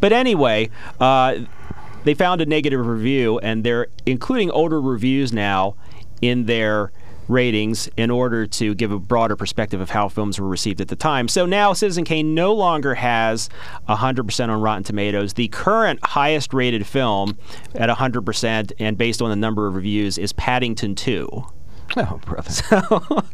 But 0.00 0.12
anyway, 0.12 0.70
uh, 1.00 1.40
they 2.04 2.14
found 2.14 2.40
a 2.40 2.46
negative 2.46 2.86
review, 2.86 3.38
and 3.40 3.64
they're 3.64 3.88
including 4.06 4.50
older 4.50 4.80
reviews 4.80 5.32
now 5.32 5.74
in 6.20 6.46
their 6.46 6.92
ratings 7.28 7.88
in 7.96 8.10
order 8.10 8.46
to 8.46 8.74
give 8.74 8.90
a 8.90 8.98
broader 8.98 9.36
perspective 9.36 9.80
of 9.80 9.90
how 9.90 10.08
films 10.08 10.40
were 10.40 10.48
received 10.48 10.80
at 10.80 10.88
the 10.88 10.96
time. 10.96 11.28
So 11.28 11.46
now 11.46 11.72
Citizen 11.72 12.04
Kane 12.04 12.34
no 12.34 12.52
longer 12.52 12.94
has 12.94 13.48
100% 13.88 14.48
on 14.48 14.60
Rotten 14.60 14.84
Tomatoes. 14.84 15.34
The 15.34 15.48
current 15.48 16.00
highest 16.04 16.52
rated 16.52 16.86
film 16.86 17.38
at 17.74 17.88
100% 17.88 18.72
and 18.78 18.98
based 18.98 19.22
on 19.22 19.30
the 19.30 19.36
number 19.36 19.66
of 19.66 19.74
reviews 19.74 20.18
is 20.18 20.32
Paddington 20.32 20.94
2. 20.94 21.44
Oh, 21.96 22.18
brother. 22.24 22.50
So, 22.50 22.76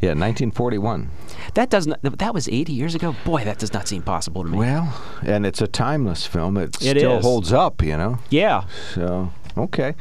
yeah, 0.01 0.15
1941. 0.15 1.11
That 1.55 1.71
doesn't. 1.71 1.97
That 2.19 2.35
was 2.35 2.49
80 2.49 2.73
years 2.73 2.95
ago. 2.95 3.15
Boy, 3.25 3.45
that 3.45 3.59
does 3.59 3.73
not 3.73 3.87
seem 3.87 4.03
possible 4.03 4.43
to 4.43 4.49
me. 4.49 4.59
Well, 4.59 5.01
and 5.25 5.47
it's 5.47 5.63
a 5.63 5.69
timeless 5.69 6.27
film. 6.27 6.57
It, 6.57 6.77
it 6.83 6.99
still 6.99 7.19
is. 7.19 7.25
holds 7.25 7.53
up, 7.53 7.83
you 7.83 7.97
know. 7.97 8.19
Yeah. 8.31 8.65
So 8.95 9.31
okay. 9.57 9.95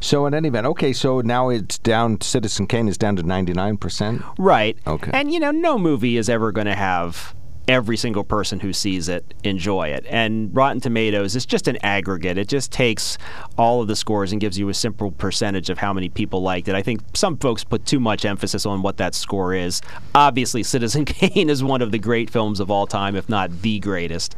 So 0.00 0.26
in 0.26 0.34
any 0.34 0.48
event, 0.48 0.66
okay. 0.66 0.92
So 0.92 1.22
now 1.22 1.48
it's 1.48 1.78
down. 1.78 2.20
Citizen 2.20 2.66
Kane 2.66 2.86
is 2.86 2.98
down 2.98 3.16
to 3.16 3.22
99 3.22 3.78
percent. 3.78 4.22
Right. 4.38 4.76
Okay. 4.86 5.10
And 5.14 5.32
you 5.32 5.40
know, 5.40 5.50
no 5.50 5.78
movie 5.78 6.18
is 6.18 6.28
ever 6.28 6.52
going 6.52 6.66
to 6.66 6.76
have 6.76 7.34
every 7.68 7.96
single 7.96 8.24
person 8.24 8.60
who 8.60 8.72
sees 8.72 9.08
it 9.08 9.34
enjoy 9.44 9.88
it. 9.88 10.04
And 10.08 10.54
Rotten 10.54 10.80
Tomatoes 10.80 11.36
is 11.36 11.46
just 11.46 11.68
an 11.68 11.78
aggregate. 11.82 12.38
It 12.38 12.48
just 12.48 12.72
takes 12.72 13.18
all 13.56 13.80
of 13.80 13.88
the 13.88 13.96
scores 13.96 14.32
and 14.32 14.40
gives 14.40 14.58
you 14.58 14.68
a 14.68 14.74
simple 14.74 15.10
percentage 15.12 15.70
of 15.70 15.78
how 15.78 15.92
many 15.92 16.08
people 16.08 16.42
liked 16.42 16.68
it. 16.68 16.74
I 16.74 16.82
think 16.82 17.00
some 17.14 17.36
folks 17.36 17.64
put 17.64 17.86
too 17.86 18.00
much 18.00 18.24
emphasis 18.24 18.66
on 18.66 18.82
what 18.82 18.96
that 18.96 19.14
score 19.14 19.54
is. 19.54 19.80
Obviously, 20.14 20.62
Citizen 20.72 21.04
Kane 21.04 21.48
is 21.48 21.62
one 21.62 21.82
of 21.82 21.92
the 21.92 21.98
great 21.98 22.30
films 22.30 22.60
of 22.60 22.70
all 22.70 22.86
time, 22.86 23.16
if 23.16 23.28
not 23.28 23.62
the 23.62 23.78
greatest. 23.78 24.34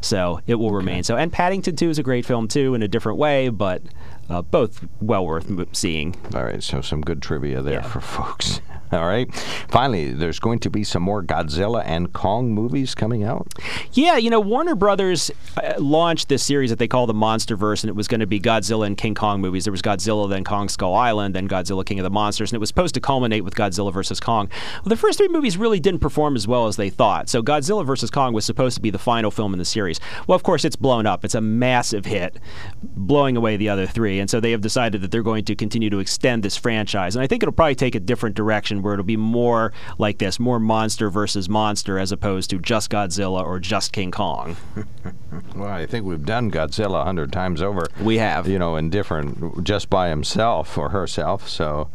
So 0.00 0.40
it 0.46 0.56
will 0.56 0.66
okay. 0.66 0.76
remain 0.76 1.02
so. 1.04 1.16
And 1.16 1.32
Paddington 1.32 1.76
2 1.76 1.90
is 1.90 1.98
a 1.98 2.02
great 2.02 2.26
film 2.26 2.48
too 2.48 2.74
in 2.74 2.82
a 2.82 2.88
different 2.88 3.18
way, 3.18 3.48
but 3.48 3.82
uh, 4.28 4.42
both 4.42 4.86
well 5.00 5.26
worth 5.26 5.50
seeing. 5.76 6.16
All 6.34 6.44
right, 6.44 6.62
so 6.62 6.80
some 6.80 7.00
good 7.00 7.22
trivia 7.22 7.62
there 7.62 7.74
yeah. 7.74 7.82
for 7.82 8.00
folks. 8.00 8.60
All 8.94 9.06
right. 9.06 9.32
Finally, 9.68 10.12
there's 10.12 10.38
going 10.38 10.60
to 10.60 10.70
be 10.70 10.84
some 10.84 11.02
more 11.02 11.22
Godzilla 11.22 11.82
and 11.84 12.12
Kong 12.12 12.52
movies 12.52 12.94
coming 12.94 13.24
out. 13.24 13.48
Yeah, 13.92 14.16
you 14.16 14.30
know, 14.30 14.40
Warner 14.40 14.76
Brothers 14.76 15.30
uh, 15.56 15.74
launched 15.78 16.28
this 16.28 16.44
series 16.44 16.70
that 16.70 16.78
they 16.78 16.86
call 16.86 17.06
the 17.06 17.14
MonsterVerse, 17.14 17.82
and 17.82 17.88
it 17.88 17.96
was 17.96 18.06
going 18.06 18.20
to 18.20 18.26
be 18.26 18.38
Godzilla 18.38 18.86
and 18.86 18.96
King 18.96 19.14
Kong 19.14 19.40
movies. 19.40 19.64
There 19.64 19.72
was 19.72 19.82
Godzilla, 19.82 20.28
then 20.28 20.44
Kong 20.44 20.68
Skull 20.68 20.94
Island, 20.94 21.34
then 21.34 21.48
Godzilla 21.48 21.84
King 21.84 21.98
of 21.98 22.04
the 22.04 22.10
Monsters, 22.10 22.52
and 22.52 22.56
it 22.56 22.60
was 22.60 22.68
supposed 22.68 22.94
to 22.94 23.00
culminate 23.00 23.42
with 23.42 23.54
Godzilla 23.54 23.92
versus 23.92 24.20
Kong. 24.20 24.48
Well, 24.74 24.90
the 24.90 24.96
first 24.96 25.18
three 25.18 25.28
movies 25.28 25.56
really 25.56 25.80
didn't 25.80 26.00
perform 26.00 26.36
as 26.36 26.46
well 26.46 26.66
as 26.66 26.76
they 26.76 26.90
thought. 26.90 27.28
So 27.28 27.42
Godzilla 27.42 27.84
versus 27.84 28.10
Kong 28.10 28.32
was 28.32 28.44
supposed 28.44 28.76
to 28.76 28.82
be 28.82 28.90
the 28.90 28.98
final 28.98 29.30
film 29.30 29.52
in 29.52 29.58
the 29.58 29.64
series. 29.64 29.98
Well, 30.28 30.36
of 30.36 30.44
course, 30.44 30.64
it's 30.64 30.76
blown 30.76 31.06
up. 31.06 31.24
It's 31.24 31.34
a 31.34 31.40
massive 31.40 32.04
hit, 32.04 32.38
blowing 32.82 33.36
away 33.36 33.56
the 33.56 33.70
other 33.70 33.86
three, 33.86 34.13
and 34.20 34.28
so 34.28 34.40
they 34.40 34.50
have 34.50 34.60
decided 34.60 35.00
that 35.02 35.10
they're 35.10 35.22
going 35.22 35.44
to 35.44 35.54
continue 35.54 35.90
to 35.90 35.98
extend 35.98 36.42
this 36.42 36.56
franchise. 36.56 37.16
And 37.16 37.22
I 37.22 37.26
think 37.26 37.42
it'll 37.42 37.52
probably 37.52 37.74
take 37.74 37.94
a 37.94 38.00
different 38.00 38.36
direction 38.36 38.82
where 38.82 38.94
it'll 38.94 39.04
be 39.04 39.16
more 39.16 39.72
like 39.98 40.18
this, 40.18 40.38
more 40.38 40.60
monster 40.60 41.10
versus 41.10 41.48
monster 41.48 41.98
as 41.98 42.12
opposed 42.12 42.50
to 42.50 42.58
just 42.58 42.90
Godzilla 42.90 43.44
or 43.44 43.58
just 43.58 43.92
King 43.92 44.10
Kong. 44.10 44.56
well, 45.56 45.68
I 45.68 45.86
think 45.86 46.04
we've 46.04 46.24
done 46.24 46.50
Godzilla 46.50 47.02
a 47.02 47.04
hundred 47.04 47.32
times 47.32 47.62
over. 47.62 47.86
We 48.00 48.18
have. 48.18 48.48
You 48.48 48.58
know, 48.58 48.76
in 48.76 48.90
different, 48.90 49.64
just 49.64 49.90
by 49.90 50.08
himself 50.08 50.76
or 50.76 50.90
herself. 50.90 51.48
So, 51.48 51.88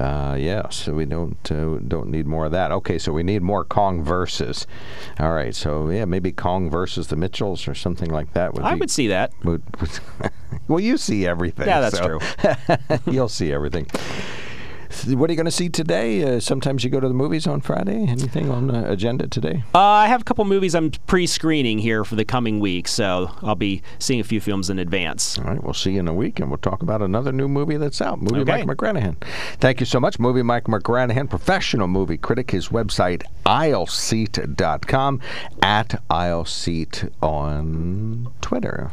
uh, 0.00 0.36
yeah, 0.38 0.68
so 0.68 0.94
we 0.94 1.04
don't 1.06 1.50
uh, 1.50 1.78
don't 1.86 2.08
need 2.08 2.26
more 2.26 2.46
of 2.46 2.52
that. 2.52 2.72
Okay, 2.72 2.98
so 2.98 3.12
we 3.12 3.22
need 3.22 3.42
more 3.42 3.64
Kong 3.64 4.02
versus. 4.02 4.66
All 5.18 5.32
right, 5.32 5.54
so 5.54 5.90
yeah, 5.90 6.04
maybe 6.04 6.32
Kong 6.32 6.70
versus 6.70 7.08
the 7.08 7.16
Mitchells 7.16 7.68
or 7.68 7.74
something 7.74 8.10
like 8.10 8.32
that. 8.34 8.54
Would 8.54 8.64
I 8.64 8.74
be, 8.74 8.80
would 8.80 8.90
see 8.90 9.08
that. 9.08 9.32
Would, 9.44 9.62
would 9.80 10.00
well, 10.68 10.80
you 10.80 10.96
see 10.96 11.26
everything. 11.26 11.66
Yeah, 11.66 11.80
that's 11.80 11.98
so. 11.98 12.18
true. 12.18 12.98
You'll 13.12 13.28
see 13.28 13.52
everything. 13.52 13.86
What 15.06 15.28
are 15.28 15.32
you 15.32 15.36
going 15.36 15.44
to 15.44 15.50
see 15.50 15.68
today? 15.68 16.22
Uh, 16.36 16.40
sometimes 16.40 16.82
you 16.82 16.88
go 16.88 16.98
to 16.98 17.08
the 17.08 17.14
movies 17.14 17.46
on 17.46 17.60
Friday. 17.60 18.06
Anything 18.08 18.50
on 18.50 18.68
the 18.68 18.90
agenda 18.90 19.26
today? 19.26 19.62
Uh, 19.74 19.78
I 19.78 20.06
have 20.06 20.22
a 20.22 20.24
couple 20.24 20.46
movies 20.46 20.74
I'm 20.74 20.92
pre-screening 21.06 21.78
here 21.78 22.04
for 22.04 22.14
the 22.14 22.24
coming 22.24 22.58
week, 22.58 22.88
so 22.88 23.30
I'll 23.42 23.54
be 23.54 23.82
seeing 23.98 24.20
a 24.20 24.24
few 24.24 24.40
films 24.40 24.70
in 24.70 24.78
advance. 24.78 25.38
All 25.38 25.44
right, 25.44 25.62
we'll 25.62 25.74
see 25.74 25.92
you 25.92 26.00
in 26.00 26.08
a 26.08 26.14
week, 26.14 26.40
and 26.40 26.48
we'll 26.48 26.58
talk 26.58 26.82
about 26.82 27.02
another 27.02 27.32
new 27.32 27.48
movie 27.48 27.76
that's 27.76 28.00
out. 28.00 28.22
Movie 28.22 28.50
okay. 28.50 28.64
Mike 28.64 28.78
McGranaghan. 28.78 29.16
Thank 29.58 29.80
you 29.80 29.86
so 29.86 30.00
much, 30.00 30.18
Movie 30.18 30.42
Mike 30.42 30.64
McGranaghan, 30.64 31.28
professional 31.28 31.86
movie 31.86 32.16
critic. 32.16 32.50
His 32.52 32.68
website 32.68 33.24
aisleseat.com 33.44 35.20
at 35.60 36.02
aisleseat 36.08 37.12
on 37.22 38.32
Twitter. 38.40 38.90